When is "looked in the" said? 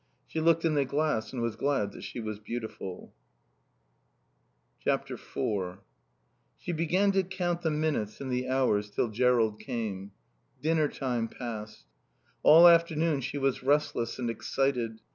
0.41-0.83